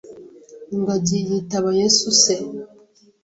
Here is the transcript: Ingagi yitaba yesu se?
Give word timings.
Ingagi 0.75 1.17
yitaba 1.29 1.69
yesu 1.79 2.07
se? 2.21 2.35